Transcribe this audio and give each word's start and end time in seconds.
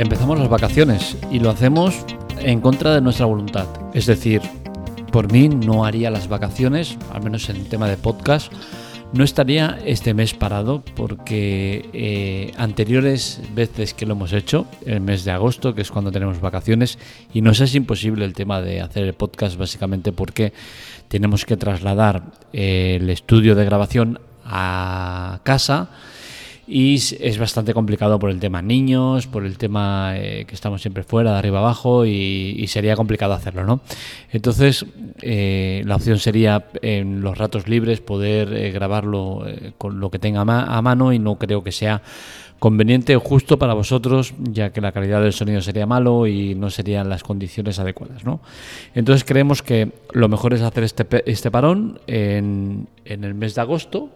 Empezamos 0.00 0.38
las 0.38 0.48
vacaciones 0.48 1.14
y 1.30 1.40
lo 1.40 1.50
hacemos 1.50 2.06
en 2.38 2.62
contra 2.62 2.94
de 2.94 3.02
nuestra 3.02 3.26
voluntad. 3.26 3.66
Es 3.92 4.06
decir, 4.06 4.40
por 5.12 5.30
mí 5.30 5.50
no 5.50 5.84
haría 5.84 6.10
las 6.10 6.26
vacaciones, 6.26 6.96
al 7.12 7.22
menos 7.22 7.50
en 7.50 7.68
tema 7.68 7.86
de 7.86 7.98
podcast, 7.98 8.50
no 9.12 9.24
estaría 9.24 9.78
este 9.84 10.14
mes 10.14 10.32
parado 10.32 10.82
porque 10.96 11.90
eh, 11.92 12.54
anteriores 12.56 13.42
veces 13.54 13.92
que 13.92 14.06
lo 14.06 14.14
hemos 14.14 14.32
hecho, 14.32 14.66
el 14.86 15.02
mes 15.02 15.24
de 15.26 15.32
agosto, 15.32 15.74
que 15.74 15.82
es 15.82 15.90
cuando 15.90 16.10
tenemos 16.10 16.40
vacaciones, 16.40 16.98
y 17.34 17.42
nos 17.42 17.60
es 17.60 17.74
imposible 17.74 18.24
el 18.24 18.32
tema 18.32 18.62
de 18.62 18.80
hacer 18.80 19.04
el 19.04 19.12
podcast 19.12 19.58
básicamente 19.58 20.12
porque 20.12 20.54
tenemos 21.08 21.44
que 21.44 21.58
trasladar 21.58 22.22
el 22.54 23.10
estudio 23.10 23.54
de 23.54 23.66
grabación 23.66 24.18
a 24.46 25.40
casa 25.42 25.90
y 26.72 26.94
es 26.94 27.36
bastante 27.36 27.74
complicado 27.74 28.20
por 28.20 28.30
el 28.30 28.38
tema 28.38 28.62
niños, 28.62 29.26
por 29.26 29.44
el 29.44 29.58
tema 29.58 30.12
eh, 30.14 30.44
que 30.46 30.54
estamos 30.54 30.80
siempre 30.80 31.02
fuera, 31.02 31.32
de 31.32 31.38
arriba 31.38 31.58
abajo, 31.58 32.06
y, 32.06 32.64
sería 32.68 32.94
complicado 32.94 33.32
hacerlo, 33.32 33.64
¿no? 33.64 33.80
Entonces, 34.30 34.86
eh, 35.20 35.82
la 35.84 35.96
opción 35.96 36.20
sería 36.20 36.66
en 36.80 37.22
los 37.22 37.36
ratos 37.36 37.66
libres 37.66 38.00
poder 38.00 38.52
eh, 38.52 38.70
grabarlo 38.70 39.44
con 39.78 39.98
lo 39.98 40.12
que 40.12 40.20
tenga 40.20 40.42
a 40.42 40.82
mano 40.82 41.12
y 41.12 41.18
no 41.18 41.36
creo 41.36 41.64
que 41.64 41.72
sea 41.72 42.02
conveniente 42.60 43.16
o 43.16 43.20
justo 43.20 43.58
para 43.58 43.74
vosotros, 43.74 44.32
ya 44.38 44.70
que 44.70 44.80
la 44.80 44.92
calidad 44.92 45.20
del 45.22 45.32
sonido 45.32 45.62
sería 45.62 45.86
malo 45.86 46.28
y 46.28 46.54
no 46.54 46.70
serían 46.70 47.08
las 47.08 47.24
condiciones 47.24 47.80
adecuadas, 47.80 48.24
¿no? 48.24 48.40
Entonces 48.94 49.24
creemos 49.24 49.62
que 49.62 49.90
lo 50.12 50.28
mejor 50.28 50.54
es 50.54 50.60
hacer 50.60 50.84
este, 50.84 51.04
este 51.28 51.50
parón 51.50 51.98
en, 52.06 52.86
en 53.04 53.24
el 53.24 53.34
mes 53.34 53.56
de 53.56 53.62
agosto, 53.62 54.10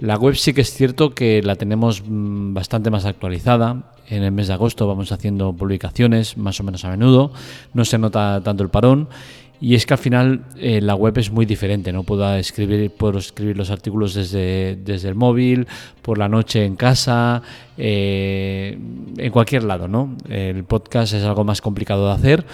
la 0.00 0.16
web 0.16 0.34
sí 0.34 0.54
que 0.54 0.62
es 0.62 0.72
cierto 0.72 1.14
que 1.14 1.42
la 1.42 1.56
tenemos 1.56 2.02
mm, 2.06 2.54
bastante 2.54 2.90
más 2.90 3.04
actualizada. 3.04 3.92
En 4.08 4.24
el 4.24 4.32
mes 4.32 4.48
de 4.48 4.54
agosto 4.54 4.88
vamos 4.88 5.12
haciendo 5.12 5.52
publicaciones 5.52 6.36
más 6.36 6.58
o 6.58 6.64
menos 6.64 6.84
a 6.84 6.90
menudo. 6.90 7.32
No 7.74 7.84
se 7.84 7.98
nota 7.98 8.40
tanto 8.42 8.62
el 8.62 8.70
parón. 8.70 9.08
Y 9.62 9.74
es 9.74 9.84
que 9.84 9.92
al 9.92 9.98
final 9.98 10.46
eh, 10.56 10.80
la 10.80 10.94
web 10.94 11.18
es 11.18 11.30
muy 11.30 11.44
diferente, 11.44 11.92
no 11.92 12.02
puedo 12.02 12.34
escribir, 12.34 12.90
puedo 12.92 13.18
escribir 13.18 13.58
los 13.58 13.70
artículos 13.70 14.14
desde, 14.14 14.76
desde 14.76 15.10
el 15.10 15.14
móvil, 15.14 15.66
por 16.00 16.16
la 16.16 16.30
noche 16.30 16.64
en 16.64 16.76
casa, 16.76 17.42
eh, 17.76 18.78
en 19.18 19.30
cualquier 19.30 19.64
lado, 19.64 19.86
¿no? 19.86 20.16
El 20.30 20.64
podcast 20.64 21.12
es 21.12 21.24
algo 21.24 21.44
más 21.44 21.60
complicado 21.60 22.06
de 22.06 22.12
hacer 22.14 22.46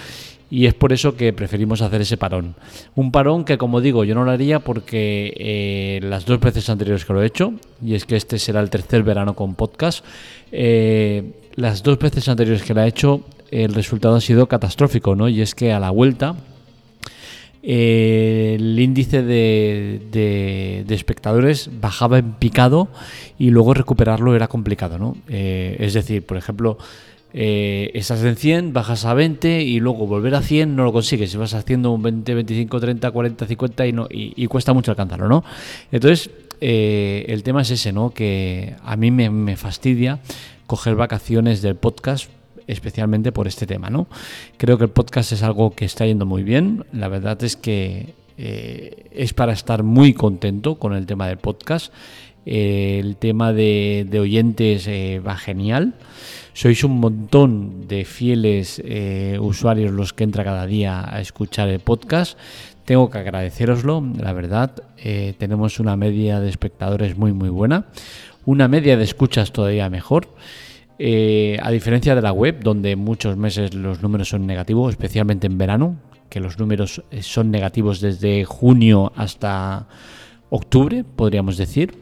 y 0.51 0.67
es 0.67 0.75
por 0.75 0.93
eso 0.93 1.17
que 1.17 1.33
preferimos 1.33 1.83
hacer 1.83 2.01
ese 2.01 2.17
parón. 2.17 2.55
Un 2.95 3.11
parón 3.11 3.45
que, 3.45 3.59
como 3.59 3.81
digo, 3.81 4.05
yo 4.05 4.15
no 4.15 4.25
lo 4.25 4.31
haría 4.31 4.61
porque 4.61 5.35
eh, 5.37 6.01
las 6.03 6.25
dos 6.25 6.39
veces 6.41 6.69
anteriores 6.71 7.05
que 7.05 7.13
lo 7.13 7.23
he 7.23 7.27
hecho, 7.27 7.55
y 7.85 7.95
es 7.95 8.05
que 8.05 8.17
este 8.17 8.39
será 8.39 8.61
el 8.61 8.71
tercer 8.71 9.03
verano 9.03 9.35
con 9.35 9.55
podcast, 9.55 10.05
eh, 10.53 11.33
las 11.57 11.83
dos 11.83 11.99
veces 11.99 12.29
anteriores 12.29 12.63
que 12.63 12.75
lo 12.75 12.83
he 12.83 12.89
hecho, 12.89 13.23
el 13.51 13.75
resultado 13.75 14.17
ha 14.17 14.21
sido 14.21 14.47
catastrófico, 14.47 15.17
¿no? 15.17 15.29
Y 15.29 15.41
es 15.41 15.55
que 15.55 15.73
a 15.73 15.81
la 15.81 15.91
vuelta 15.91 16.37
eh, 17.63 18.55
el 18.59 18.79
índice 18.79 19.23
de, 19.23 20.85
de, 20.87 20.95
espectadores 20.95 21.71
bajaba 21.81 22.19
en 22.19 22.35
picado 22.35 22.89
y 23.39 23.51
luego 23.51 23.75
recuperarlo 23.75 24.37
era 24.37 24.47
complicado, 24.47 24.99
¿no? 24.99 25.17
es 25.29 25.95
decir, 25.95 26.25
por 26.25 26.37
ejemplo, 26.37 26.79
eh, 27.39 27.91
estás 27.93 28.25
en 28.25 28.35
100, 28.35 28.73
bajas 28.73 29.05
a 29.05 29.13
20 29.13 29.61
y 29.61 29.79
luego 29.79 30.07
volver 30.07 30.35
a 30.35 30.41
100 30.41 30.75
no 30.75 30.85
lo 30.85 30.93
consigues. 30.93 31.31
Si 31.31 31.37
vas 31.37 31.53
haciendo 31.53 31.93
un 31.93 32.01
20, 32.01 32.35
25, 32.35 32.81
30, 32.81 33.11
40, 33.11 33.47
50 33.47 33.87
y, 33.87 33.93
no, 33.93 34.07
y, 34.11 34.47
cuesta 34.47 34.73
mucho 34.73 34.91
alcanzarlo, 34.91 35.29
¿no? 35.29 35.45
Entonces, 35.93 36.31
eh, 36.63 37.27
el 37.29 37.43
tema 37.43 37.61
es 37.61 37.71
ese, 37.71 37.93
¿no? 37.93 38.09
Que 38.09 38.77
a 38.83 38.97
mí 38.97 39.11
me, 39.11 39.55
fastidia 39.57 40.21
coger 40.67 40.95
vacaciones 40.95 41.61
del 41.61 41.77
podcast 41.77 42.31
especialmente 42.67 43.33
por 43.33 43.47
este 43.47 43.67
tema, 43.67 43.91
¿no? 43.91 44.07
Creo 44.57 44.79
que 44.79 44.85
el 44.85 44.91
podcast 44.91 45.33
es 45.33 45.43
algo 45.43 45.75
que 45.75 45.85
está 45.85 46.07
yendo 46.07 46.25
muy 46.25 46.43
bien. 46.43 46.87
La 46.91 47.09
verdad 47.09 47.45
es 47.45 47.55
que 47.55 48.15
eh, 48.39 49.11
es 49.13 49.35
para 49.35 49.53
estar 49.53 49.83
muy 49.83 50.15
contento 50.15 50.77
con 50.77 50.95
el 50.95 51.05
tema 51.05 51.29
del 51.29 51.37
podcast. 51.37 51.93
El 52.47 53.17
tema 53.17 53.53
de, 53.53 54.09
oyentes 54.19 54.89
va 54.89 55.37
genial. 55.37 55.95
Sois 56.57 56.85
un 56.85 57.01
montón 57.01 57.87
de 57.87 58.07
fieles 58.07 58.81
eh, 58.83 59.37
usuarios 59.39 59.93
los 59.93 60.15
que 60.15 60.25
entra 60.25 60.43
cada 60.43 60.65
día 60.65 61.05
a 61.05 61.21
escuchar 61.21 61.69
el 61.69 61.81
podcast. 61.81 62.39
Tengo 62.87 63.11
que 63.11 63.19
agradeceroslo, 63.19 64.03
la 64.19 64.33
verdad. 64.33 64.73
Eh, 64.97 65.35
tenemos 65.37 65.81
una 65.81 65.97
media 65.97 66.41
de 66.41 66.49
espectadores 66.49 67.15
muy 67.19 67.35
muy 67.35 67.51
buena, 67.51 67.89
una 68.47 68.69
media 68.69 68.97
de 68.97 69.05
escuchas 69.05 69.53
todavía 69.53 69.91
mejor. 69.91 70.29
Eh, 70.99 71.59
a 71.63 71.71
diferencia 71.71 72.15
de 72.15 72.23
la 72.23 72.33
web, 72.33 72.61
donde 72.63 72.97
muchos 72.97 73.37
meses 73.37 73.75
los 73.75 74.01
números 74.01 74.31
son 74.31 74.47
negativos, 74.47 74.93
especialmente 74.93 75.47
en 75.49 75.59
verano, 75.59 75.97
que 76.31 76.41
los 76.41 76.59
números 76.59 77.03
son 77.21 77.51
negativos 77.51 78.01
desde 78.01 78.47
junio 78.47 79.13
hasta 79.15 79.89
octubre, 80.49 81.05
podríamos 81.05 81.59
decir. 81.59 82.01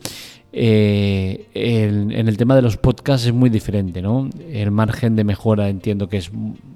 Eh, 0.56 1.48
en 1.52 2.28
el 2.28 2.36
tema 2.36 2.54
de 2.54 2.62
los 2.62 2.76
podcasts 2.76 3.26
es 3.26 3.32
muy 3.32 3.50
diferente, 3.50 4.00
¿no? 4.00 4.30
El 4.52 4.70
margen 4.70 5.16
de 5.16 5.24
mejora 5.24 5.68
entiendo 5.68 6.08
que 6.08 6.18
es, 6.18 6.30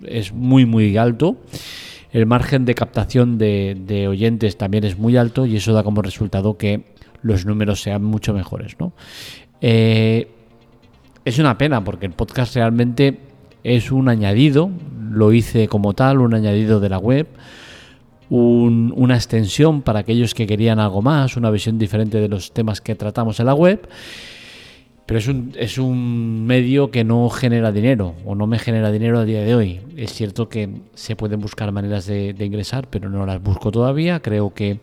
es 0.05 0.33
muy, 0.33 0.67
muy 0.67 0.97
alto. 0.97 1.37
El 2.11 2.27
margen 2.27 2.65
de 2.65 2.75
captación 2.75 3.39
de, 3.39 4.07
oyentes 4.09 4.59
también 4.59 4.83
es 4.83 4.99
muy 4.99 5.17
alto 5.17 5.47
y 5.47 5.57
eso 5.57 5.73
da 5.75 5.85
como 5.85 6.03
resultado 6.03 6.59
que 6.59 6.87
los 7.23 7.47
números 7.47 7.81
sean 7.81 8.03
mucho 8.03 8.35
mejores, 8.35 8.75
¿no? 8.81 8.93
Eh, 9.61 10.29
es 11.25 11.39
una 11.39 11.57
pena 11.57 11.85
porque 11.85 12.07
el 12.07 12.13
podcast 12.13 12.57
realmente 12.57 13.21
es 13.63 13.93
un 13.93 14.09
añadido, 14.09 14.71
lo 15.11 15.33
hice 15.33 15.69
como 15.69 15.95
tal, 15.95 16.19
un 16.19 16.35
añadido 16.35 16.81
de 16.81 16.89
la 16.89 16.99
web 16.99 17.29
una 18.31 19.15
extensión 19.15 19.83
para 19.83 20.01
aquellos 20.01 20.35
que 20.35 20.47
querían 20.47 20.79
algo 20.79 21.03
más, 21.03 21.37
una 21.37 21.51
visión 21.51 21.79
diferente 21.79 22.21
de 22.21 22.29
los 22.29 22.53
temas 22.53 22.81
que 22.81 22.95
tratamos 22.95 23.41
en 23.41 23.47
la 23.47 23.55
web. 23.55 23.89
Pero 25.09 25.21
es 25.21 25.27
un, 25.27 25.55
es 25.57 25.79
un 25.79 26.45
medio 26.45 26.91
que 26.91 27.03
no 27.03 27.31
genera 27.31 27.73
dinero 27.73 28.15
o 28.27 28.35
no 28.35 28.47
me 28.47 28.59
genera 28.59 28.93
dinero 28.93 29.19
a 29.19 29.25
día 29.25 29.41
de 29.41 29.55
hoy. 29.55 29.81
Es 29.97 30.13
cierto 30.13 30.51
que 30.51 30.69
se 30.93 31.17
pueden 31.17 31.41
buscar 31.41 31.73
maneras 31.73 32.05
de, 32.05 32.35
ingresar, 32.39 32.89
pero 32.91 33.09
no 33.09 33.25
las 33.25 33.43
busco 33.43 33.71
todavía. 33.71 34.21
Creo 34.21 34.53
que 34.53 34.81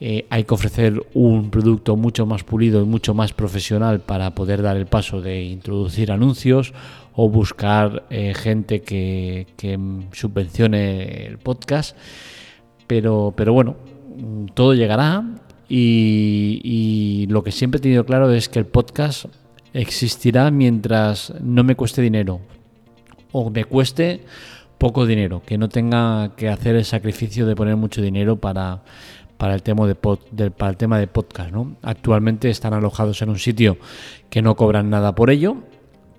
eh, 0.00 0.24
hay 0.30 0.44
que 0.44 0.54
ofrecer 0.54 0.98
un 1.12 1.50
producto 1.50 1.94
mucho 1.94 2.24
más 2.24 2.42
pulido 2.42 2.80
y 2.80 2.86
mucho 2.86 3.12
más 3.12 3.34
profesional 3.34 4.00
para 4.00 4.34
poder 4.34 4.62
dar 4.62 4.78
el 4.78 4.86
paso 4.86 5.20
de 5.20 5.42
introducir 5.42 6.10
anuncios 6.10 6.72
o 7.12 7.28
buscar 7.28 8.04
eh, 8.08 8.32
gente 8.32 8.80
que, 8.80 9.46
que 9.58 9.78
subvencione 10.12 11.26
el 11.26 11.36
podcast. 11.36 11.94
Pero, 12.86 13.32
pero 13.36 13.52
bueno, 13.52 13.76
todo 14.54 14.74
llegará 14.74 15.24
y, 15.68 17.26
lo 17.28 17.42
que 17.42 17.52
siempre 17.52 17.78
he 17.78 17.82
tenido 17.82 18.04
claro 18.04 18.30
es 18.30 18.48
que 18.48 18.58
el 18.58 18.66
podcast 18.66 19.26
existirá 19.72 20.50
mientras 20.50 21.32
no 21.40 21.64
me 21.64 21.74
cueste 21.74 22.02
dinero 22.02 22.40
o 23.32 23.50
me 23.50 23.64
cueste 23.64 24.24
poco 24.78 25.06
dinero, 25.06 25.42
que 25.44 25.58
no 25.58 25.68
tenga 25.68 26.36
que 26.36 26.48
hacer 26.48 26.76
el 26.76 26.84
sacrificio 26.84 27.46
de 27.46 27.56
poner 27.56 27.76
mucho 27.76 28.02
dinero 28.02 28.36
para, 28.36 28.82
para 29.36 29.54
el 29.54 29.62
tema 29.62 29.86
de, 29.86 29.94
para 29.94 30.70
el 30.70 30.76
tema 30.76 30.98
de 30.98 31.06
podcast. 31.06 31.50
¿no? 31.50 31.76
Actualmente 31.82 32.50
están 32.50 32.74
alojados 32.74 33.20
en 33.22 33.30
un 33.30 33.38
sitio 33.38 33.78
que 34.30 34.42
no 34.42 34.54
cobran 34.54 34.90
nada 34.90 35.14
por 35.14 35.30
ello, 35.30 35.56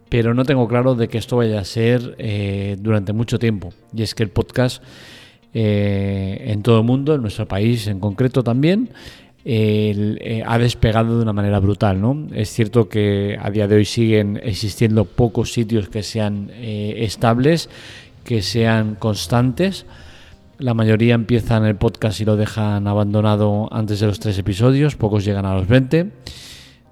pero 0.10 0.34
no 0.34 0.44
tengo 0.44 0.68
claro 0.68 0.96
de 0.96 1.08
que 1.08 1.18
esto 1.18 1.38
vaya 1.38 1.60
a 1.60 1.66
ser 1.66 2.16
eh, 2.18 2.76
durante 2.80 3.14
mucho 3.14 3.40
tiempo. 3.40 3.72
Y 3.96 4.02
es 4.02 4.16
que 4.16 4.24
el 4.24 4.30
podcast 4.30 4.84
eh, 5.58 6.52
en 6.52 6.64
todo 6.64 6.80
el 6.80 6.84
mundo, 6.84 7.16
en 7.16 7.22
nuestro 7.22 7.48
país 7.48 7.88
en 7.88 8.02
concreto 8.02 8.44
también, 8.44 8.90
eh, 9.46 10.44
ha 10.46 10.58
despegado 10.58 11.16
de 11.16 11.24
una 11.24 11.32
manera 11.32 11.62
brutal. 11.62 12.02
¿no? 12.02 12.28
Es 12.34 12.50
cierto 12.50 12.90
que 12.90 13.38
a 13.42 13.50
día 13.52 13.66
de 13.66 13.78
hoy 13.78 13.86
siguen 13.86 14.38
existiendo 14.44 15.06
pocos 15.06 15.54
sitios 15.54 15.88
que 15.88 16.04
sean 16.04 16.52
eh, 16.56 16.96
estables, 17.06 17.70
que 18.26 18.42
sean 18.42 18.96
constantes. 18.96 19.86
La 20.58 20.74
mayoría 20.74 21.16
empiezan 21.16 21.64
el 21.66 21.78
podcast 21.78 22.20
y 22.20 22.26
lo 22.26 22.36
dejan 22.36 22.86
abandonado 22.86 23.70
antes 23.72 24.02
de 24.02 24.08
los 24.08 24.20
tres 24.20 24.38
episodios, 24.38 24.98
pocos 24.98 25.24
llegan 25.24 25.46
a 25.46 25.56
los 25.56 25.70
20. 25.70 26.12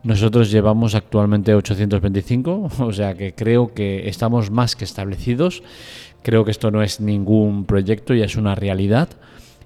Nosotros 0.03 0.51
llevamos 0.51 0.95
actualmente 0.95 1.53
825, 1.53 2.69
o 2.79 2.93
sea 2.93 3.15
que 3.15 3.33
creo 3.35 3.73
que 3.73 4.07
estamos 4.07 4.51
más 4.51 4.77
que 4.77 4.85
establecidos. 4.85 5.63
Creo 6.23 6.45
que 6.45 6.51
esto 6.51 6.71
no 6.71 6.81
es 6.81 7.01
ningún 7.01 7.65
proyecto, 7.65 8.13
ya 8.13 8.25
es 8.25 8.37
una 8.37 8.55
realidad. 8.55 9.09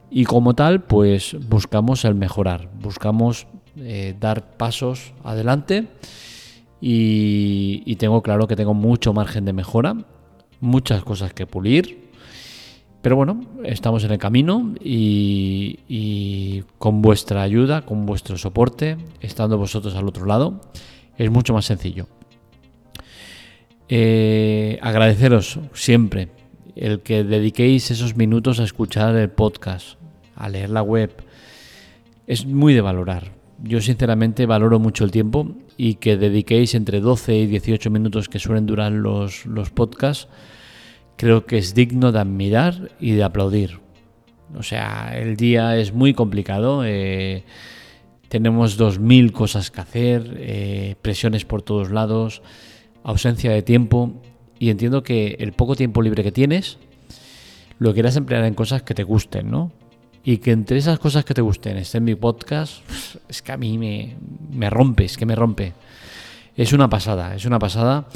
Y 0.10 0.26
como 0.26 0.56
tal, 0.56 0.84
pues 0.84 1.36
buscamos 1.48 2.04
el 2.04 2.16
mejorar, 2.16 2.70
buscamos 2.82 3.48
eh, 3.78 4.16
dar 4.20 4.58
pasos 4.58 5.14
adelante 5.24 5.86
y, 6.82 7.96
tengo 7.98 8.22
claro 8.24 8.48
que 8.48 8.56
tengo 8.56 8.74
mucho 8.74 9.14
margen 9.14 9.46
de 9.46 9.54
mejora, 9.54 9.96
muchas 10.60 11.04
cosas 11.04 11.34
que 11.34 11.46
pulir, 11.46 12.10
pero 13.02 13.16
bueno, 13.16 13.42
estamos 13.64 14.04
en 14.04 14.12
el 14.12 14.18
camino 14.18 14.74
y, 14.80 16.64
con 16.78 17.02
vuestra 17.02 17.42
ayuda, 17.42 17.84
con 17.84 18.06
vuestro 18.06 18.38
soporte, 18.38 18.98
estando 19.22 19.58
vosotros 19.58 19.96
al 19.96 20.08
otro 20.08 20.26
lado, 20.26 20.62
es 21.18 21.30
mucho 21.30 21.54
más 21.54 21.66
sencillo. 21.66 22.08
Eh, 23.90 24.80
agradeceros 24.82 25.60
siempre 25.74 26.30
el 26.80 27.02
que 27.02 27.24
dediquéis 27.24 27.92
esos 27.92 28.16
minutos 28.16 28.60
a 28.60 28.64
escuchar 28.64 29.16
el 29.16 29.30
podcast, 29.30 29.98
a 30.36 30.50
leer 30.50 30.70
la 30.70 30.82
web. 30.82 31.12
Es 32.28 32.46
muy 32.46 32.74
de 32.74 32.82
valorar. 32.82 33.32
Yo 33.64 33.82
sinceramente 33.82 34.46
valoro 34.46 34.80
mucho 34.80 35.04
el 35.04 35.12
tiempo 35.12 35.56
y 35.78 35.96
que 35.96 36.18
dediquéis 36.18 36.76
entre 36.76 37.00
12 37.00 37.36
y 37.36 37.48
18 37.48 37.90
minutos 37.90 38.30
que 38.30 38.40
suelen 38.40 38.66
durar 38.66 38.92
los, 38.92 39.46
los 39.46 39.70
podcasts, 39.72 40.28
creo 41.16 41.46
que 41.46 41.58
es 41.58 41.74
digno 41.74 42.12
de 42.12 42.20
admirar 42.20 42.92
y 43.00 43.12
de 43.14 43.24
aplaudir. 43.24 43.80
O 44.56 44.64
sea, 44.64 45.18
el 45.18 45.36
día 45.36 45.78
es 45.78 45.94
muy 45.94 46.14
complicado. 46.14 46.84
Eh, 46.86 47.44
tenemos 48.30 48.80
2.000 48.80 49.32
cosas 49.32 49.72
que 49.72 49.82
hacer, 49.82 50.36
eh, 50.38 50.96
presiones 51.02 51.46
por 51.46 51.62
todos 51.62 51.92
lados, 51.92 52.42
ausencia 53.04 53.52
de 53.52 53.62
tiempo. 53.62 54.22
Y 54.60 54.70
entiendo 54.70 55.04
que 55.04 55.38
el 55.40 55.54
poco 55.54 55.76
tiempo 55.76 56.02
libre 56.02 56.24
que 56.24 56.32
tienes 56.32 56.78
lo 57.80 57.94
quieras 57.94 58.16
emplear 58.16 58.44
en 58.46 58.54
cosas 58.54 58.82
que 58.82 58.94
te 58.94 59.04
gusten, 59.04 59.52
¿no? 59.52 59.72
Y 60.24 60.38
que 60.38 60.52
entre 60.52 60.78
esas 60.78 61.00
cosas 61.00 61.24
que 61.24 61.34
te 61.34 61.42
gusten 61.42 61.78
esté 61.78 62.00
en 62.00 62.04
mi 62.04 62.16
podcast, 62.16 62.82
es 63.30 63.42
que 63.42 63.52
a 63.52 63.58
mí 63.58 63.78
me, 63.78 64.16
me 64.52 64.70
rompe, 64.70 65.06
es 65.06 65.18
que 65.18 65.26
me 65.26 65.36
rompe. 65.36 65.74
Es 66.56 66.74
una 66.74 66.90
pasada, 66.90 67.36
es 67.36 67.46
una 67.46 67.60
pasada. 67.60 68.08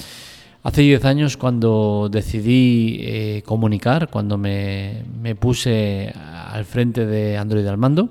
Hace 0.63 0.81
10 0.81 1.05
años 1.05 1.38
cuando 1.38 2.09
decidí 2.11 2.99
eh, 3.01 3.44
comunicar, 3.45 4.09
cuando 4.09 4.37
me, 4.37 5.03
me, 5.21 5.35
puse 5.35 6.13
al 6.15 6.65
frente 6.65 7.05
de 7.05 7.37
Android 7.37 7.65
al 7.65 7.77
mando 7.77 8.09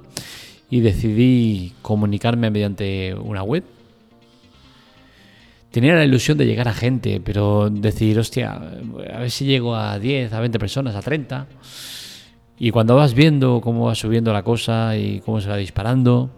y 0.71 0.81
decidí 0.81 1.75
comunicarme 1.83 2.50
mediante 2.50 3.15
una 3.15 3.43
web, 3.43 3.65
tenía 5.71 5.95
la 5.95 6.05
ilusión 6.05 6.37
de 6.39 6.47
llegar 6.47 6.69
a 6.69 6.75
gente, 6.75 7.21
pero 7.21 7.71
decir, 7.71 8.19
hostia, 8.19 8.53
a 8.53 9.19
ver 9.19 9.31
si 9.31 9.45
llego 9.45 9.75
a 9.75 9.99
10, 9.99 10.33
a 10.33 10.41
20 10.41 10.59
personas, 10.59 10.95
a 10.95 11.03
30. 11.03 11.47
Y 12.59 12.71
cuando 12.71 12.97
vas 12.97 13.15
viendo 13.15 13.61
cómo 13.61 13.87
va 13.87 13.95
subiendo 13.95 14.33
la 14.33 14.43
cosa 14.43 14.97
y 14.97 15.21
cómo 15.21 15.41
se 15.41 15.49
va 15.49 15.57
disparando, 15.57 16.31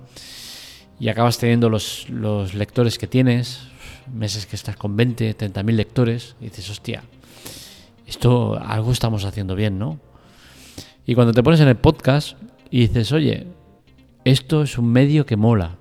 y 1.00 1.08
acabas 1.08 1.38
teniendo 1.38 1.68
los, 1.68 2.08
lectores 2.54 2.96
que 2.98 3.08
tienes, 3.08 3.62
meses 4.12 4.46
que 4.46 4.54
estás 4.54 4.76
con 4.76 4.96
20, 4.96 5.34
30 5.34 5.62
mil 5.64 5.76
lectores, 5.76 6.36
dices, 6.40 6.70
hostia, 6.70 7.02
esto 8.06 8.60
algo 8.64 8.92
estamos 8.92 9.24
haciendo 9.24 9.56
bien, 9.56 9.78
¿no? 9.78 9.98
Y 11.04 11.14
cuando 11.16 11.32
te 11.32 11.42
pones 11.42 11.58
en 11.58 11.68
el 11.68 11.76
podcast 11.76 12.36
y 12.70 12.86
dices, 12.86 13.10
oye, 13.10 13.48
esto 14.24 14.62
es 14.62 14.78
un 14.78 14.92
medio 14.92 15.26
que 15.26 15.36
mola, 15.36 15.76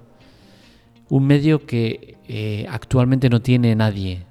un 1.09 1.27
medio 1.27 1.68
que 1.68 2.18
eh, 2.33 2.65
actualmente 2.69 3.29
no 3.29 3.41
tiene 3.41 3.75
nadie, 3.75 4.23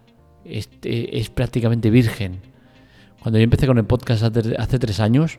es, 0.47 0.71
es, 0.81 1.29
prácticamente 1.29 1.91
virgen. 1.91 2.41
Cuando 3.21 3.39
yo 3.39 3.45
empecé 3.45 3.67
con 3.67 3.77
el 3.77 3.85
podcast 3.85 4.23
hace, 4.23 4.79
tres 4.79 5.01
años, 5.01 5.39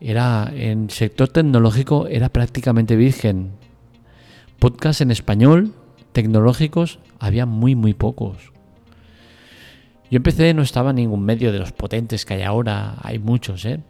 era 0.00 0.52
en 0.54 0.88
sector 0.88 1.26
tecnológico 1.30 2.06
era 2.06 2.28
prácticamente 2.28 2.94
virgen. 2.94 3.50
Podcast 4.60 5.00
en 5.00 5.10
español 5.10 5.74
tecnológicos 6.12 7.00
había 7.18 7.44
muy, 7.44 7.74
muy 7.74 7.92
pocos. 7.92 8.52
Yo 10.12 10.18
empecé, 10.18 10.54
no 10.54 10.62
estaba 10.62 10.90
en 10.90 10.96
ningún 10.96 11.24
medio 11.24 11.50
de 11.50 11.58
los 11.58 11.72
potentes 11.72 12.24
que 12.24 12.34
hay 12.34 12.42
ahora, 12.42 12.98
hay 13.02 13.18
muchos, 13.18 13.64
¿eh? 13.64 13.80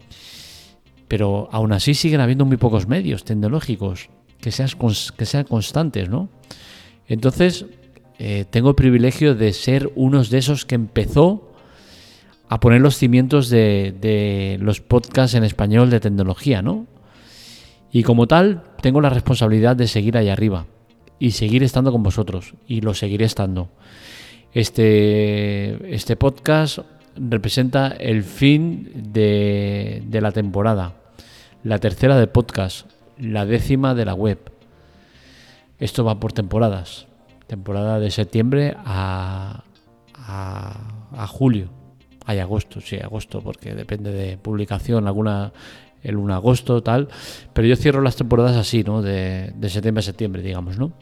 Pero 1.07 1.51
aún 1.53 1.73
así 1.73 1.93
siguen 1.93 2.23
habiendo 2.23 2.47
muy 2.47 2.57
pocos 2.57 2.89
medios 2.89 3.25
tecnológicos 3.25 4.09
que 4.41 4.53
sean, 4.53 4.71
que 5.19 5.27
sean 5.27 5.45
constantes, 5.45 6.09
¿no? 6.09 6.31
Entonces, 7.09 7.67
eh, 8.19 8.45
tengo 8.51 8.71
el 8.71 8.75
privilegio 8.75 9.35
de 9.35 9.53
ser 9.53 9.91
uno 9.95 10.23
de 10.23 10.39
esos 10.39 10.65
que 10.65 10.75
empezó 10.75 11.53
a 12.49 12.61
poner 12.61 12.81
los 12.81 12.97
cimientos 12.97 13.49
de, 13.49 14.59
los 14.61 14.81
podcasts 14.81 15.35
en 15.35 15.45
español 15.45 15.91
de 15.91 16.01
tecnología, 16.01 16.63
¿no? 16.63 16.87
Y 17.93 18.03
como 18.03 18.27
tal, 18.27 18.65
tengo 18.83 19.01
la 19.01 19.11
responsabilidad 19.11 19.77
de 19.77 19.87
seguir 19.87 20.17
ahí 20.17 20.29
arriba 20.29 20.67
y 21.19 21.33
seguir 21.33 21.63
estando 21.63 21.93
con 21.93 22.03
vosotros 22.03 22.55
y 22.67 22.81
lo 22.81 22.95
seguiré 22.95 23.25
estando. 23.25 23.69
Este, 24.53 25.95
este 25.95 26.17
podcast 26.17 26.81
representa 27.17 27.89
el 27.89 28.25
fin 28.25 28.91
de, 29.13 30.03
de 30.07 30.21
la 30.21 30.33
temporada, 30.33 30.95
la 31.65 31.79
tercera 31.79 32.19
de 32.19 32.27
podcast, 32.27 32.87
la 33.19 33.47
décima 33.47 33.95
de 33.95 34.05
la 34.05 34.15
web. 34.15 34.39
Esto 35.79 36.05
va 36.05 36.19
por 36.19 36.33
temporadas, 36.33 37.07
temporada 37.47 38.01
de 38.01 38.11
septiembre 38.11 38.77
a, 38.85 39.65
a, 40.15 40.77
a 41.13 41.27
julio. 41.27 41.71
Hay 42.27 42.41
agosto, 42.41 42.81
sí, 42.81 42.97
agosto, 42.97 43.41
porque 43.41 43.75
depende 43.75 44.13
de 44.13 44.37
publicación, 44.37 45.07
alguna 45.07 45.53
el 46.03 46.17
1 46.17 46.29
de 46.29 46.35
agosto, 46.35 46.83
tal. 46.83 47.09
Pero 47.53 47.69
yo 47.69 47.77
cierro 47.77 48.01
las 48.03 48.17
temporadas 48.17 48.57
así, 48.57 48.83
¿no? 48.83 49.03
De, 49.03 49.53
septiembre 49.69 50.01
a 50.01 50.03
septiembre, 50.03 50.43
digamos, 50.43 50.79
¿no? 50.79 50.93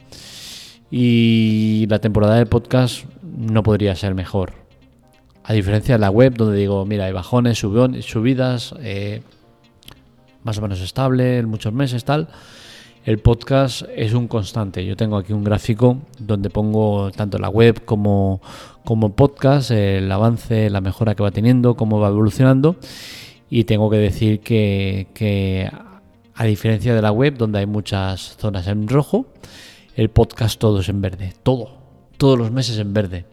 Y 0.89 1.85
la 1.89 1.99
temporada 1.99 2.35
de 2.35 2.45
podcast 2.45 3.05
no 3.23 3.63
podría 3.63 3.95
ser 3.95 4.15
mejor. 4.15 4.53
A 5.43 5.53
diferencia 5.53 5.95
de 5.95 5.99
la 5.99 6.09
web, 6.09 6.33
donde 6.35 6.57
digo, 6.57 6.85
mira, 6.85 7.05
hay 7.05 7.13
bajones, 7.13 7.57
subidas, 7.57 8.75
eh, 8.81 9.21
más 10.43 10.57
o 10.57 10.61
menos 10.61 10.81
estable 10.81 11.39
en 11.39 11.47
muchos 11.47 11.73
meses, 11.73 12.03
tal. 12.03 12.29
El 13.07 13.19
podcast 13.19 13.83
es 13.95 14.13
un 14.13 14.27
constante. 14.27 14.85
Yo 14.85 14.97
tengo 14.97 15.15
aquí 15.15 15.31
un 15.31 15.45
gráfico 15.45 15.99
donde 16.19 16.49
pongo 16.49 17.09
tanto 17.11 17.37
la 17.37 17.47
web 17.47 17.85
como, 17.85 18.41
como 18.83 19.15
podcast, 19.15 19.71
el 19.71 20.11
avance, 20.11 20.69
la 20.69 20.81
mejora 20.81 21.15
que 21.15 21.23
va 21.23 21.31
teniendo, 21.31 21.77
cómo 21.77 22.01
va 22.01 22.09
evolucionando. 22.09 22.75
Y 23.49 23.63
tengo 23.63 23.89
que 23.89 23.95
decir 23.95 24.41
que, 24.41 25.71
a 26.35 26.43
diferencia 26.43 26.93
de 26.93 27.01
la 27.01 27.13
web, 27.13 27.37
donde 27.37 27.59
hay 27.59 27.65
muchas 27.65 28.35
zonas 28.41 28.67
en 28.67 28.89
rojo, 28.89 29.27
el 29.95 30.09
podcast 30.09 30.59
todo 30.59 30.81
es 30.81 30.89
en 30.89 30.99
verde. 30.99 31.31
Todo. 31.43 31.77
Todos 32.17 32.37
los 32.37 32.51
meses 32.51 32.77
en 32.77 32.93
verde. 32.93 33.23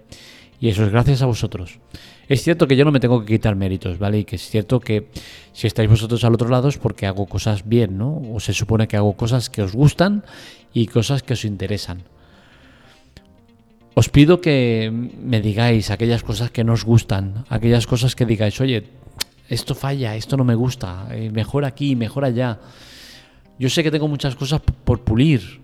Y 0.60 0.68
eso 0.68 0.84
es 0.84 0.92
gracias 0.92 1.20
a 1.22 1.26
vosotros. 1.26 1.80
Es 2.28 2.42
cierto 2.42 2.66
que 2.66 2.76
yo 2.76 2.84
no 2.84 2.92
me 2.92 3.00
tengo 3.00 3.20
que 3.20 3.34
quitar 3.34 3.54
méritos, 3.54 3.98
¿vale? 3.98 4.20
Y 4.20 4.24
que 4.24 4.36
es 4.36 4.48
cierto 4.48 4.80
que 4.80 5.08
si 5.52 5.66
estáis 5.66 5.90
vosotros 5.90 6.24
al 6.24 6.34
otro 6.34 6.48
lado 6.48 6.68
es 6.68 6.78
porque 6.78 7.06
hago 7.06 7.26
cosas 7.26 7.68
bien, 7.68 7.98
¿no? 7.98 8.22
O 8.32 8.40
se 8.40 8.54
supone 8.54 8.88
que 8.88 8.96
hago 8.96 9.14
cosas 9.14 9.50
que 9.50 9.62
os 9.62 9.72
gustan 9.72 10.24
y 10.72 10.86
cosas 10.86 11.22
que 11.22 11.34
os 11.34 11.44
interesan. 11.44 12.02
Os 13.94 14.08
pido 14.08 14.40
que 14.40 14.90
me 14.90 15.40
digáis 15.40 15.90
aquellas 15.90 16.24
cosas 16.24 16.50
que 16.50 16.64
no 16.64 16.72
os 16.72 16.84
gustan, 16.84 17.44
aquellas 17.48 17.86
cosas 17.86 18.16
que 18.16 18.26
digáis, 18.26 18.60
oye, 18.60 18.88
esto 19.48 19.74
falla, 19.74 20.16
esto 20.16 20.36
no 20.36 20.42
me 20.42 20.56
gusta, 20.56 21.06
eh, 21.12 21.30
mejor 21.30 21.64
aquí, 21.64 21.94
mejor 21.94 22.24
allá. 22.24 22.58
Yo 23.58 23.70
sé 23.70 23.84
que 23.84 23.92
tengo 23.92 24.08
muchas 24.08 24.34
cosas 24.34 24.60
por 24.60 25.04
pulir, 25.04 25.60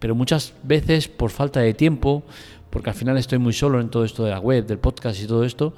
pero 0.00 0.16
muchas 0.16 0.54
veces 0.64 1.06
por 1.06 1.30
falta 1.30 1.60
de 1.60 1.72
tiempo, 1.72 2.24
porque 2.72 2.90
al 2.90 2.96
final 2.96 3.16
estoy 3.18 3.38
muy 3.38 3.52
solo 3.52 3.80
en 3.80 3.90
todo 3.90 4.04
esto 4.04 4.24
de 4.24 4.30
la 4.30 4.40
web, 4.40 4.66
del 4.66 4.80
podcast 4.80 5.22
y 5.22 5.26
todo 5.28 5.44
esto, 5.44 5.74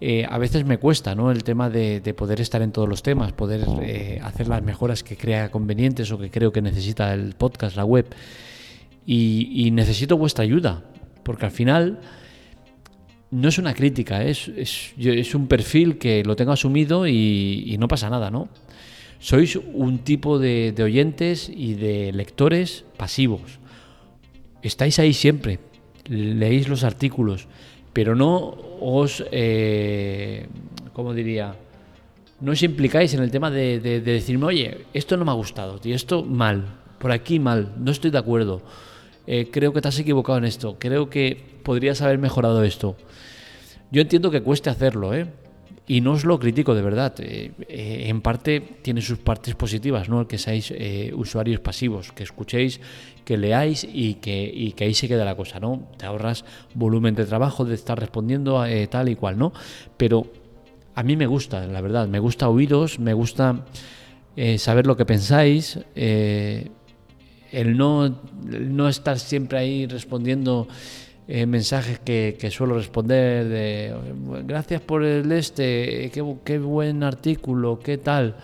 eh, 0.00 0.26
a 0.28 0.36
veces 0.36 0.66
me 0.66 0.78
cuesta 0.78 1.14
¿no? 1.14 1.30
el 1.30 1.42
tema 1.44 1.70
de, 1.70 2.00
poder 2.14 2.40
estar 2.40 2.60
en 2.60 2.72
todos 2.72 2.88
los 2.88 3.02
temas, 3.02 3.32
poder 3.32 3.64
eh, 3.82 4.20
hacer 4.22 4.48
las 4.48 4.62
mejoras 4.62 5.02
que 5.02 5.16
crea 5.16 5.50
convenientes 5.50 6.12
o 6.12 6.18
que 6.18 6.30
creo 6.30 6.52
que 6.52 6.60
necesita 6.60 7.14
el 7.14 7.34
podcast, 7.34 7.76
la 7.76 7.84
web. 7.84 8.06
Y, 9.06 9.50
y 9.54 9.70
necesito 9.70 10.18
vuestra 10.18 10.44
ayuda, 10.44 10.84
porque 11.22 11.46
al 11.46 11.52
final 11.52 12.00
no 13.30 13.48
es 13.48 13.58
una 13.58 13.74
crítica, 13.74 14.24
es, 14.24 14.48
es, 14.56 15.34
un 15.34 15.48
perfil 15.48 15.98
que 15.98 16.24
lo 16.24 16.36
tengo 16.36 16.52
asumido 16.52 17.06
y, 17.06 17.76
no 17.78 17.88
pasa 17.88 18.08
nada, 18.08 18.30
¿no? 18.30 18.48
Sois 19.18 19.56
un 19.56 19.98
tipo 19.98 20.38
de, 20.38 20.74
oyentes 20.82 21.50
y 21.54 21.74
de 21.74 22.12
lectores 22.12 22.84
pasivos. 22.96 23.58
Estáis 24.62 24.98
ahí 24.98 25.12
siempre, 25.12 25.58
leéis 26.08 26.68
los 26.68 26.84
artículos, 26.84 27.46
pero 27.92 28.14
no 28.14 28.56
os, 28.80 29.24
eh, 29.30 30.46
¿cómo 30.92 31.14
diría? 31.14 31.54
No 32.40 32.52
os 32.52 32.62
implicáis 32.62 33.14
en 33.14 33.22
el 33.22 33.30
tema 33.30 33.50
de, 33.50 33.80
decirme, 34.00 34.46
oye, 34.46 34.86
esto 34.94 35.16
no 35.16 35.24
me 35.24 35.30
ha 35.30 35.34
gustado, 35.34 35.80
y 35.82 35.92
esto 35.92 36.24
mal, 36.24 36.64
por 36.98 37.12
aquí 37.12 37.38
mal, 37.38 37.72
no 37.78 37.90
estoy 37.90 38.10
de 38.10 38.18
acuerdo. 38.18 38.62
Eh, 39.26 39.48
creo 39.50 39.72
que 39.72 39.80
te 39.80 39.88
has 39.88 39.98
equivocado 39.98 40.38
en 40.38 40.44
esto, 40.44 40.76
creo 40.78 41.10
que 41.10 41.58
podrías 41.62 42.00
haber 42.00 42.18
mejorado 42.18 42.62
esto. 42.62 42.96
Yo 43.90 44.02
entiendo 44.02 44.30
que 44.30 44.42
cueste 44.42 44.70
hacerlo, 44.70 45.14
¿eh? 45.14 45.26
Y 45.88 46.02
no 46.02 46.12
os 46.12 46.26
lo 46.26 46.38
critico 46.38 46.74
de 46.74 46.82
verdad. 46.82 47.14
Eh, 47.18 47.50
eh, 47.66 48.04
en 48.08 48.20
parte 48.20 48.60
tiene 48.82 49.00
sus 49.00 49.18
partes 49.18 49.54
positivas, 49.54 50.10
¿no? 50.10 50.20
El 50.20 50.26
que 50.26 50.36
seáis 50.36 50.70
eh, 50.70 51.10
usuarios 51.16 51.60
pasivos, 51.60 52.12
que 52.12 52.24
escuchéis, 52.24 52.78
que 53.24 53.38
leáis 53.38 53.88
y 53.90 54.14
que, 54.14 54.52
y 54.54 54.72
que 54.72 54.84
ahí 54.84 54.92
se 54.92 55.08
quede 55.08 55.24
la 55.24 55.34
cosa, 55.34 55.58
¿no? 55.60 55.88
Te 55.96 56.04
ahorras 56.04 56.44
volumen 56.74 57.14
de 57.14 57.24
trabajo 57.24 57.64
de 57.64 57.74
estar 57.74 57.98
respondiendo 57.98 58.62
tal 58.90 59.08
y 59.08 59.16
cual, 59.16 59.38
¿no? 59.38 59.52
Pero 59.96 60.26
a 60.94 61.02
mí 61.02 61.16
me 61.16 61.26
gusta, 61.26 61.66
la 61.66 61.80
verdad, 61.80 62.06
me 62.06 62.18
gusta 62.18 62.48
oíros, 62.48 62.98
me 62.98 63.14
gusta 63.14 63.64
saber 64.56 64.86
lo 64.86 64.96
que 64.96 65.04
pensáis, 65.04 65.78
el 65.94 67.76
no, 67.76 68.06
el 68.06 68.76
no 68.76 68.88
estar 68.88 69.18
siempre 69.18 69.58
ahí 69.58 69.86
respondiendo 69.86 70.68
eh, 71.30 71.44
mensajes 71.44 71.98
que, 71.98 72.48
suelo 72.50 72.76
responder 72.76 73.46
de 73.46 73.94
gracias 74.46 74.80
por 74.80 75.04
el 75.04 75.30
este, 75.30 76.10
qué, 76.10 76.58
buen 76.58 77.02
artículo, 77.02 77.78
qué 77.80 77.98
tal. 77.98 78.34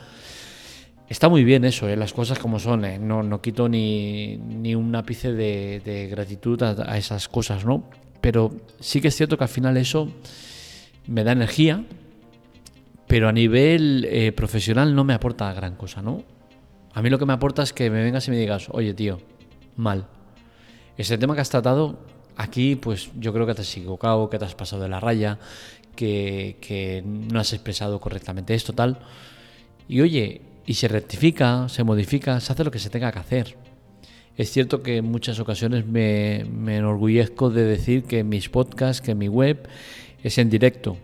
Está 1.09 1.31
muy 1.31 1.45
bien 1.45 1.65
eso, 1.65 1.89
¿eh? 1.89 1.97
las 1.97 2.13
cosas 2.13 2.39
como 2.39 2.59
son. 2.59 2.85
¿eh? 2.85 2.99
No, 2.99 3.23
no 3.23 3.41
quito 3.41 3.71
ni, 3.71 4.37
ni 4.37 4.75
un 4.75 4.95
ápice 4.95 5.33
de, 5.33 6.09
gratitud 6.11 6.63
a, 6.63 6.99
esas 6.99 7.27
cosas, 7.27 7.65
¿no? 7.65 7.85
Pero 8.21 8.53
sí 8.81 9.01
que 9.01 9.09
es 9.09 9.17
cierto 9.17 9.39
que 9.39 9.45
al 9.45 9.51
final 9.51 9.79
eso 9.79 10.13
me 11.07 11.25
da 11.25 11.33
energía, 11.33 11.87
pero 13.07 13.31
a 13.31 13.33
nivel 13.33 14.33
profesional 14.37 14.95
no 14.95 15.05
me 15.05 15.15
aporta 15.15 15.51
gran 15.55 15.77
cosa, 15.77 16.03
¿no? 16.03 16.23
A 16.93 17.01
mí 17.01 17.09
lo 17.09 17.19
que 17.19 17.25
me 17.25 17.33
aporta 17.33 17.63
es 17.63 17.73
que 17.73 17.89
me 17.89 18.03
vengas 18.03 18.29
y 18.29 18.31
me 18.31 18.37
digas, 18.37 18.69
oye 18.73 18.93
tío, 18.93 19.21
mal. 19.75 20.07
Ese 20.99 21.17
tema 21.17 21.35
que 21.35 21.41
has 21.41 21.51
tratado, 21.51 21.99
aquí 22.37 22.77
pues 22.77 23.11
yo 23.19 23.33
creo 23.33 23.47
que 23.47 23.55
te 23.55 23.63
has 23.63 23.77
equivocado, 23.77 24.29
que 24.31 24.39
te 24.39 24.45
has 24.45 24.55
pasado 24.55 24.83
de 24.83 24.89
la 24.89 25.01
raya, 25.01 25.39
que, 25.97 26.57
que 26.61 27.03
no 27.05 27.41
has 27.41 27.53
expresado 27.53 28.01
correctamente 28.01 28.55
esto, 28.55 28.73
tal. 28.73 28.99
Y 29.89 30.01
oye, 30.01 30.43
y 30.67 30.75
se 30.75 30.89
rectifica, 30.89 31.69
se 31.69 31.85
modifica, 31.85 32.41
se 32.41 32.53
hace 32.53 32.65
lo 32.65 32.71
que 32.71 32.79
se 32.79 32.91
tenga 32.91 33.13
que 33.13 33.19
hacer. 33.19 33.57
Es 34.37 34.51
cierto 34.51 34.83
que 34.83 34.97
en 34.97 35.05
muchas 35.05 35.39
ocasiones 35.39 35.87
me, 35.87 36.45
me 36.51 36.79
enorgullezco 36.79 37.51
de 37.51 37.65
decir 37.65 38.05
que 38.05 38.25
mis 38.25 38.49
podcasts, 38.49 39.01
que 39.01 39.15
mi 39.15 39.29
web 39.29 39.69
es 40.23 40.39
en 40.39 40.51
directo, 40.51 40.97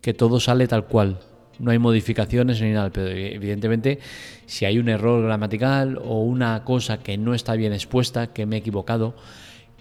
que 0.00 0.14
todo 0.14 0.40
sale 0.40 0.66
tal 0.66 0.86
cual, 0.86 1.20
no 1.58 1.70
hay 1.70 1.78
modificaciones 1.78 2.60
ni 2.60 2.72
nada, 2.72 2.90
pero 2.90 3.08
evidentemente 3.08 3.98
si 4.46 4.64
hay 4.64 4.78
un 4.78 4.88
error 4.88 5.24
gramatical 5.24 5.98
o 5.98 6.22
una 6.22 6.64
cosa 6.64 6.98
que 6.98 7.18
no 7.18 7.34
está 7.34 7.54
bien 7.54 7.72
expuesta, 7.72 8.32
que 8.32 8.46
me 8.46 8.56
he 8.56 8.58
equivocado, 8.60 9.14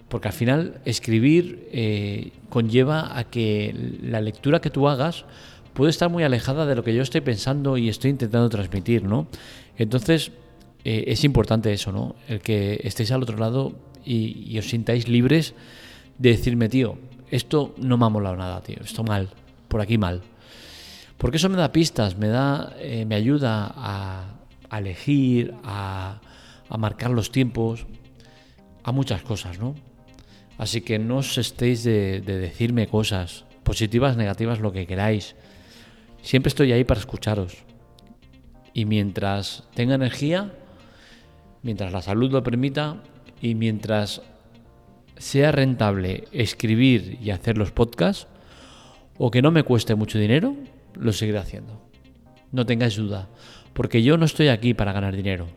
porque 0.09 0.29
al 0.29 0.33
final 0.33 0.79
escribir 0.85 1.67
eh, 1.71 2.31
conlleva 2.49 3.17
a 3.17 3.25
que 3.25 3.97
la 4.01 4.21
lectura 4.21 4.61
que 4.61 4.69
tú 4.69 4.87
hagas 4.87 5.25
puede 5.73 5.91
estar 5.91 6.09
muy 6.09 6.23
alejada 6.23 6.65
de 6.65 6.75
lo 6.75 6.83
que 6.83 6.95
yo 6.95 7.01
estoy 7.01 7.21
pensando 7.21 7.77
y 7.77 7.89
estoy 7.89 8.11
intentando 8.11 8.49
transmitir, 8.49 9.03
¿no? 9.03 9.27
Entonces 9.77 10.31
eh, 10.83 11.05
es 11.07 11.23
importante 11.23 11.71
eso, 11.73 11.91
¿no? 11.91 12.15
El 12.27 12.39
que 12.39 12.79
estéis 12.83 13.11
al 13.11 13.21
otro 13.21 13.37
lado 13.37 13.73
y, 14.05 14.57
os 14.57 14.69
sintáis 14.69 15.07
libres 15.07 15.53
de 16.17 16.29
decirme, 16.29 16.69
tío, 16.69 16.97
esto 17.29 17.75
no 17.77 17.97
me 17.97 18.05
ha 18.05 18.09
molado 18.09 18.37
nada, 18.37 18.61
tío, 18.61 18.77
esto 18.81 19.03
mal, 19.03 19.29
por 19.67 19.81
aquí 19.81 19.97
mal. 19.97 20.21
Porque 21.17 21.37
eso 21.37 21.49
me 21.49 21.57
da 21.57 21.71
pistas, 21.71 22.17
me, 22.17 22.27
da, 22.27 22.73
eh, 22.79 23.05
me 23.05 23.15
ayuda 23.15 23.71
a, 23.75 24.37
a 24.69 24.79
elegir, 24.79 25.53
a, 25.63 26.21
a, 26.69 26.77
marcar 26.77 27.11
los 27.11 27.31
tiempos, 27.31 27.85
a 28.83 28.91
muchas 28.91 29.21
cosas, 29.23 29.59
¿no? 29.59 29.75
Así 30.57 30.81
que 30.81 30.99
no 30.99 31.17
os 31.17 31.37
estéis 31.37 31.83
de, 31.83 32.21
de 32.21 32.37
decirme 32.39 32.87
cosas, 32.87 33.45
positivas, 33.63 34.17
negativas, 34.17 34.59
lo 34.59 34.71
que 34.71 34.87
queráis. 34.87 35.35
Siempre 36.21 36.49
estoy 36.49 36.71
ahí 36.71 36.83
para 36.83 36.99
escucharos. 36.99 37.63
Y 38.73 38.85
mientras 38.85 39.63
tenga 39.73 39.95
energía, 39.95 40.53
mientras 41.61 41.91
la 41.91 42.01
salud 42.01 42.31
lo 42.31 42.43
permita 42.43 43.03
y 43.41 43.55
mientras 43.55 44.21
sea 45.17 45.51
rentable 45.51 46.25
escribir 46.31 47.17
y 47.21 47.31
hacer 47.31 47.57
los 47.57 47.71
podcasts, 47.71 48.27
o 49.17 49.31
que 49.31 49.41
no 49.41 49.51
me 49.51 49.63
cueste 49.63 49.95
mucho 49.95 50.19
dinero, 50.19 50.55
lo 50.93 51.11
seguiré 51.13 51.39
haciendo. 51.39 51.81
No 52.51 52.65
tengáis 52.65 52.95
duda, 52.95 53.27
porque 53.73 54.03
yo 54.03 54.17
no 54.17 54.25
estoy 54.25 54.47
aquí 54.47 54.73
para 54.73 54.93
ganar 54.93 55.15
dinero. 55.15 55.47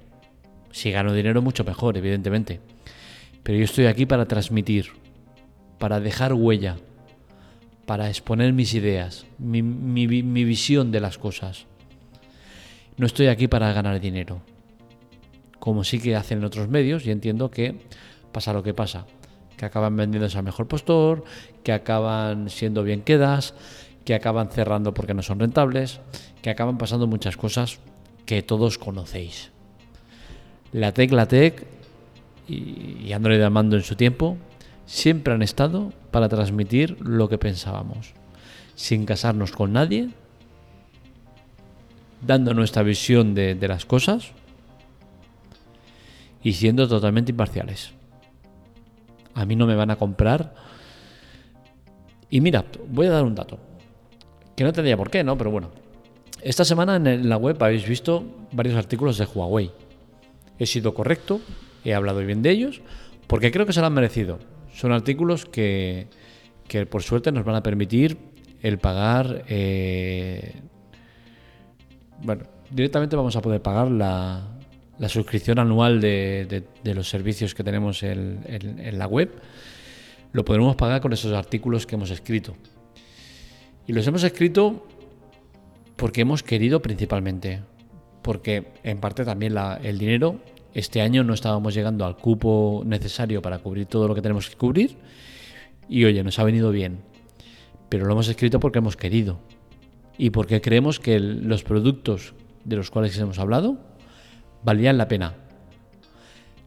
Si 0.72 0.90
gano 0.90 1.12
dinero, 1.12 1.42
mucho 1.42 1.64
mejor, 1.64 1.96
evidentemente. 1.96 2.60
Pero 3.42 3.58
yo 3.58 3.64
estoy 3.64 3.86
aquí 3.86 4.06
para 4.06 4.26
transmitir, 4.26 4.90
para 5.78 6.00
dejar 6.00 6.34
huella, 6.34 6.76
para 7.86 8.08
exponer 8.08 8.52
mis 8.52 8.74
ideas, 8.74 9.26
mi, 9.38 10.06
visión 10.06 10.92
de 10.92 11.00
las 11.00 11.18
cosas. 11.18 11.66
No 12.96 13.06
estoy 13.06 13.28
aquí 13.28 13.48
para 13.48 13.72
ganar 13.72 13.98
dinero, 13.98 14.42
como 15.58 15.82
sí 15.82 15.98
que 15.98 16.14
hacen 16.14 16.38
en 16.38 16.44
otros 16.44 16.68
medios, 16.68 17.06
y 17.06 17.10
entiendo 17.10 17.50
que 17.50 17.80
pasa 18.30 18.52
lo 18.52 18.62
que 18.62 18.74
pasa, 18.74 19.06
que 19.56 19.64
acaban 19.64 19.96
vendiéndose 19.96 20.38
al 20.38 20.44
mejor 20.44 20.68
postor, 20.68 21.24
que 21.64 21.72
acaban 21.72 22.50
siendo 22.50 22.82
bien 22.82 23.02
quedas, 23.02 23.54
que 24.04 24.14
acaban 24.14 24.50
cerrando 24.50 24.94
porque 24.94 25.14
no 25.14 25.22
son 25.22 25.40
rentables, 25.40 26.00
que 26.42 26.50
acaban 26.50 26.78
pasando 26.78 27.06
muchas 27.06 27.36
cosas 27.36 27.80
que 28.26 28.42
todos 28.42 28.78
conocéis. 28.78 29.50
La 30.72 30.92
Tec, 30.92 31.10
la 31.10 31.26
Tec 32.50 33.06
y 33.06 33.12
Android 33.12 33.40
Amando 33.42 33.76
en 33.76 33.82
su 33.82 33.96
tiempo 33.96 34.36
siempre 34.86 35.34
han 35.34 35.42
estado 35.42 35.92
para 36.10 36.28
transmitir 36.28 37.00
lo 37.00 37.28
que 37.28 37.38
pensábamos, 37.38 38.12
sin 38.74 39.06
casarnos 39.06 39.52
con 39.52 39.72
nadie, 39.72 40.10
dando 42.26 42.54
nuestra 42.54 42.82
visión 42.82 43.34
de, 43.34 43.54
de 43.54 43.68
las 43.68 43.84
cosas 43.84 44.32
y 46.42 46.54
siendo 46.54 46.88
totalmente 46.88 47.30
imparciales. 47.30 47.92
A 49.34 49.44
mí 49.44 49.54
no 49.54 49.66
me 49.66 49.76
van 49.76 49.90
a 49.90 49.96
comprar. 49.96 50.54
Y 52.30 52.40
mira, 52.40 52.64
voy 52.88 53.06
a 53.06 53.10
dar 53.10 53.24
un 53.24 53.34
dato 53.34 53.58
que 54.56 54.64
no 54.64 54.72
tendría 54.72 54.96
por 54.96 55.10
qué, 55.10 55.24
¿no? 55.24 55.38
Pero 55.38 55.50
bueno. 55.50 55.70
Esta 56.42 56.64
semana 56.64 56.96
en 56.96 57.28
la 57.28 57.36
web 57.36 57.62
habéis 57.62 57.86
visto 57.86 58.24
varios 58.52 58.74
artículos 58.76 59.18
de 59.18 59.26
Huawei. 59.26 59.70
He 60.58 60.66
sido 60.66 60.94
correcto, 60.94 61.40
he 61.84 61.94
hablado 61.94 62.20
bien 62.20 62.42
de 62.42 62.50
ellos, 62.50 62.80
porque 63.26 63.50
creo 63.50 63.66
que 63.66 63.72
se 63.72 63.80
lo 63.80 63.86
han 63.86 63.94
merecido. 63.94 64.38
Son 64.72 64.92
artículos 64.92 65.46
que, 65.46 66.08
que 66.68 66.86
por 66.86 67.02
suerte 67.02 67.32
nos 67.32 67.44
van 67.44 67.56
a 67.56 67.62
permitir 67.62 68.18
el 68.62 68.78
pagar... 68.78 69.44
Eh, 69.48 70.54
bueno, 72.22 72.44
directamente 72.70 73.16
vamos 73.16 73.36
a 73.36 73.40
poder 73.40 73.62
pagar 73.62 73.90
la, 73.90 74.42
la 74.98 75.08
suscripción 75.08 75.58
anual 75.58 76.00
de, 76.00 76.64
de, 76.84 76.94
los 76.94 77.08
servicios 77.08 77.54
que 77.54 77.64
tenemos 77.64 78.02
en, 78.02 78.40
en, 78.46 78.78
en 78.78 78.98
la 78.98 79.06
web. 79.06 79.30
Lo 80.32 80.44
podremos 80.44 80.76
pagar 80.76 81.00
con 81.00 81.12
esos 81.12 81.32
artículos 81.32 81.86
que 81.86 81.94
hemos 81.94 82.10
escrito. 82.10 82.54
Y 83.86 83.92
los 83.92 84.06
hemos 84.06 84.22
escrito 84.22 84.86
porque 85.96 86.20
hemos 86.20 86.42
querido 86.42 86.80
principalmente, 86.80 87.60
porque 88.22 88.68
en 88.84 88.98
parte 89.00 89.24
también 89.24 89.54
la, 89.54 89.80
el 89.82 89.98
dinero, 89.98 90.40
este 90.74 91.00
año 91.00 91.24
no 91.24 91.34
estábamos 91.34 91.74
llegando 91.74 92.04
al 92.04 92.16
cupo 92.16 92.82
necesario 92.86 93.42
para 93.42 93.58
cubrir 93.58 93.86
todo 93.86 94.08
lo 94.08 94.14
que 94.14 94.22
tenemos 94.22 94.48
que 94.48 94.56
cubrir 94.56 94.96
y 95.88 96.04
oye, 96.04 96.22
nos 96.22 96.38
ha 96.38 96.44
venido 96.44 96.70
bien, 96.70 97.00
pero 97.88 98.06
lo 98.06 98.12
hemos 98.12 98.28
escrito 98.28 98.60
porque 98.60 98.78
hemos 98.78 98.96
querido 98.96 99.40
y 100.16 100.30
porque 100.30 100.60
creemos 100.60 101.00
que 101.00 101.18
los 101.18 101.64
productos 101.64 102.34
de 102.64 102.76
los 102.76 102.90
cuales 102.90 103.18
hemos 103.18 103.38
hablado 103.38 103.78
valían 104.62 104.98
la 104.98 105.08
pena. 105.08 105.34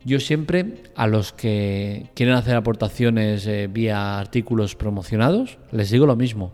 Yo 0.05 0.19
siempre 0.19 0.83
a 0.95 1.07
los 1.07 1.31
que 1.31 2.09
quieren 2.13 2.35
hacer 2.35 2.55
aportaciones 2.55 3.47
eh, 3.47 3.69
vía 3.71 4.19
artículos 4.19 4.75
promocionados 4.75 5.57
les 5.71 5.89
digo 5.89 6.05
lo 6.05 6.17
mismo. 6.17 6.51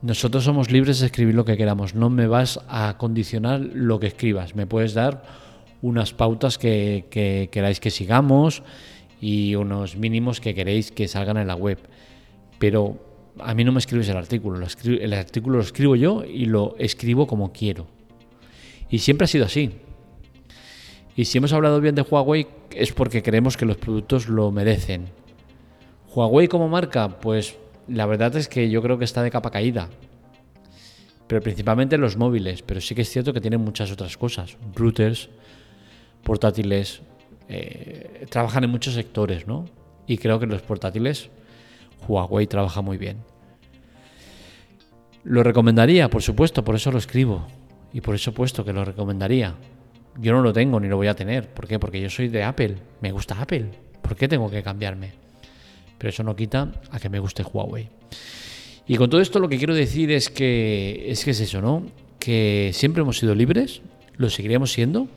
Nosotros 0.00 0.44
somos 0.44 0.70
libres 0.70 1.00
de 1.00 1.06
escribir 1.06 1.34
lo 1.34 1.44
que 1.44 1.56
queramos, 1.56 1.94
no 1.94 2.10
me 2.10 2.26
vas 2.26 2.60
a 2.68 2.96
condicionar 2.98 3.60
lo 3.60 4.00
que 4.00 4.06
escribas, 4.06 4.54
me 4.54 4.66
puedes 4.66 4.94
dar 4.94 5.43
unas 5.84 6.14
pautas 6.14 6.56
que, 6.56 7.04
que 7.10 7.50
queráis 7.52 7.78
que 7.78 7.90
sigamos 7.90 8.62
y 9.20 9.54
unos 9.54 9.96
mínimos 9.96 10.40
que 10.40 10.54
queréis 10.54 10.90
que 10.90 11.08
salgan 11.08 11.36
en 11.36 11.46
la 11.46 11.56
web, 11.56 11.78
pero 12.58 12.98
a 13.38 13.52
mí 13.52 13.64
no 13.64 13.72
me 13.72 13.80
escribes 13.80 14.08
el 14.08 14.16
artículo, 14.16 14.56
el 14.56 15.12
artículo 15.12 15.58
lo 15.58 15.62
escribo 15.62 15.94
yo 15.94 16.24
y 16.24 16.46
lo 16.46 16.74
escribo 16.78 17.26
como 17.26 17.52
quiero. 17.52 17.86
Y 18.88 19.00
siempre 19.00 19.26
ha 19.26 19.28
sido 19.28 19.44
así. 19.44 19.72
Y 21.16 21.26
si 21.26 21.36
hemos 21.36 21.52
hablado 21.52 21.80
bien 21.82 21.94
de 21.94 22.02
Huawei 22.02 22.46
es 22.74 22.92
porque 22.92 23.22
creemos 23.22 23.58
que 23.58 23.66
los 23.66 23.76
productos 23.76 24.28
lo 24.28 24.50
merecen. 24.50 25.08
Huawei 26.14 26.48
como 26.48 26.68
marca, 26.68 27.20
pues 27.20 27.56
la 27.88 28.06
verdad 28.06 28.34
es 28.36 28.48
que 28.48 28.70
yo 28.70 28.80
creo 28.80 28.98
que 28.98 29.04
está 29.04 29.22
de 29.22 29.30
capa 29.30 29.50
caída. 29.50 29.90
Pero 31.26 31.42
principalmente 31.42 31.98
los 31.98 32.16
móviles. 32.16 32.62
Pero 32.62 32.80
sí 32.80 32.94
que 32.94 33.02
es 33.02 33.10
cierto 33.10 33.32
que 33.32 33.40
tienen 33.40 33.60
muchas 33.60 33.90
otras 33.90 34.16
cosas. 34.16 34.56
Routers, 34.74 35.28
portátiles. 36.24 37.02
Eh, 37.48 38.26
trabajan 38.30 38.64
en 38.64 38.70
muchos 38.70 38.94
sectores, 38.94 39.46
¿no? 39.46 39.66
Y 40.06 40.18
creo 40.18 40.40
que 40.40 40.46
los 40.46 40.62
portátiles 40.62 41.30
Huawei 42.08 42.46
trabaja 42.46 42.82
muy 42.82 42.98
bien. 42.98 43.18
Lo 45.22 45.42
recomendaría, 45.42 46.10
por 46.10 46.22
supuesto, 46.22 46.64
por 46.64 46.74
eso 46.74 46.90
lo 46.90 46.98
escribo. 46.98 47.46
Y 47.92 48.00
por 48.00 48.14
eso 48.14 48.34
puesto 48.34 48.64
que 48.64 48.72
lo 48.72 48.84
recomendaría. 48.84 49.54
Yo 50.18 50.32
no 50.32 50.42
lo 50.42 50.52
tengo 50.52 50.80
ni 50.80 50.88
lo 50.88 50.96
voy 50.96 51.06
a 51.06 51.14
tener. 51.14 51.48
¿Por 51.48 51.68
qué? 51.68 51.78
Porque 51.78 52.00
yo 52.00 52.10
soy 52.10 52.28
de 52.28 52.42
Apple. 52.42 52.76
Me 53.00 53.12
gusta 53.12 53.40
Apple. 53.40 53.70
¿Por 54.02 54.16
qué 54.16 54.26
tengo 54.26 54.50
que 54.50 54.62
cambiarme? 54.62 55.24
pero 56.04 56.10
eso 56.10 56.22
no 56.22 56.36
quita 56.36 56.70
a 56.90 57.00
que 57.00 57.08
me 57.08 57.18
guste 57.18 57.42
Huawei. 57.42 57.88
Y 58.86 58.96
con 58.96 59.08
todo 59.08 59.22
esto 59.22 59.38
lo 59.38 59.48
que 59.48 59.56
quiero 59.56 59.74
decir 59.74 60.10
es 60.10 60.28
que 60.28 61.06
es 61.08 61.24
que 61.24 61.30
es 61.30 61.40
eso, 61.40 61.62
¿no? 61.62 61.86
Que 62.18 62.72
siempre 62.74 63.00
hemos 63.00 63.18
sido 63.18 63.34
libres, 63.34 63.80
lo 64.18 64.28
seguiremos 64.28 64.70
siendo. 64.70 65.08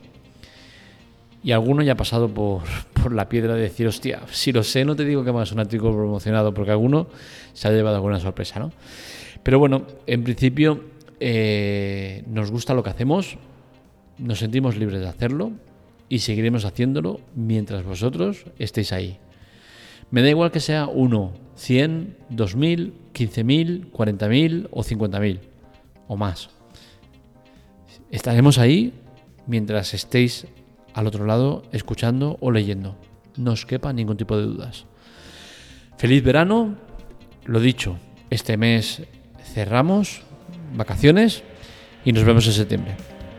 Y 1.48 1.52
alguno 1.52 1.82
ya 1.82 1.92
ha 1.92 1.96
pasado 1.96 2.28
por, 2.28 2.60
por 2.92 3.14
la 3.14 3.30
piedra 3.30 3.54
de 3.54 3.62
decir, 3.62 3.86
hostia, 3.86 4.20
si 4.30 4.52
lo 4.52 4.62
sé, 4.62 4.84
no 4.84 4.94
te 4.94 5.06
digo 5.06 5.24
que 5.24 5.32
más 5.32 5.50
un 5.50 5.60
artículo 5.60 5.94
promocionado, 5.94 6.52
porque 6.52 6.72
alguno 6.72 7.06
se 7.54 7.66
ha 7.66 7.70
llevado 7.70 7.96
alguna 7.96 8.20
sorpresa, 8.20 8.60
¿no? 8.60 8.70
Pero 9.42 9.58
bueno, 9.58 9.86
en 10.06 10.24
principio 10.24 10.84
eh, 11.20 12.22
nos 12.26 12.50
gusta 12.50 12.74
lo 12.74 12.82
que 12.82 12.90
hacemos, 12.90 13.38
nos 14.18 14.40
sentimos 14.40 14.76
libres 14.76 15.00
de 15.00 15.08
hacerlo 15.08 15.52
y 16.10 16.18
seguiremos 16.18 16.66
haciéndolo 16.66 17.22
mientras 17.34 17.82
vosotros 17.82 18.44
estéis 18.58 18.92
ahí. 18.92 19.16
Me 20.10 20.20
da 20.20 20.28
igual 20.28 20.50
que 20.50 20.60
sea 20.60 20.86
1, 20.86 21.32
100, 21.56 22.16
2000, 22.28 22.92
15.000, 23.14 23.90
40.000 23.90 24.68
o 24.70 24.84
50.000 24.84 25.38
o 26.08 26.16
más. 26.18 26.50
Estaremos 28.10 28.58
ahí 28.58 28.92
mientras 29.46 29.94
estéis 29.94 30.46
al 30.98 31.06
otro 31.06 31.26
lado 31.26 31.62
escuchando 31.70 32.38
o 32.40 32.50
leyendo. 32.50 32.96
No 33.36 33.52
os 33.52 33.64
quepa 33.66 33.92
ningún 33.92 34.16
tipo 34.16 34.36
de 34.36 34.42
dudas. 34.42 34.86
Feliz 35.96 36.24
verano. 36.24 36.74
Lo 37.46 37.60
dicho, 37.60 37.96
este 38.30 38.56
mes 38.56 39.02
cerramos 39.54 40.22
vacaciones 40.76 41.44
y 42.04 42.12
nos 42.12 42.24
vemos 42.24 42.48
en 42.48 42.52
septiembre. 42.52 42.96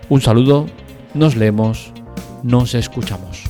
Un 0.07 0.21
saludo, 0.21 0.67
nos 1.13 1.35
leemos, 1.35 1.91
nos 2.43 2.75
escuchamos. 2.75 3.48